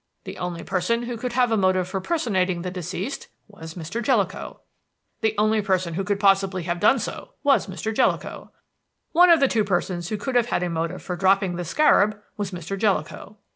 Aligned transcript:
"The 0.23 0.39
only 0.39 0.63
person 0.63 1.03
who 1.03 1.15
could 1.15 1.33
have 1.33 1.51
a 1.51 1.57
motive 1.57 1.87
for 1.87 2.01
personating 2.01 2.63
the 2.63 2.71
deceased 2.71 3.27
was 3.47 3.75
Mr. 3.75 4.01
Jellicoe. 4.01 4.59
"The 5.21 5.35
only 5.37 5.59
known 5.59 5.65
person 5.67 5.93
who 5.93 6.03
could 6.03 6.19
possibly 6.19 6.63
have 6.63 6.79
done 6.79 6.97
so 6.97 7.35
was 7.43 7.67
Mr. 7.67 7.93
Jellicoe. 7.95 8.51
"One 9.11 9.29
of 9.29 9.39
the 9.39 9.47
two 9.47 9.63
persons 9.63 10.09
who 10.09 10.17
could 10.17 10.33
have 10.33 10.47
had 10.47 10.63
a 10.63 10.71
motive 10.71 11.03
for 11.03 11.15
dropping 11.15 11.55
the 11.55 11.63
scarab 11.65 12.19
was 12.35 12.49
Mr. 12.49 12.75
Jellicoe. 12.79 13.37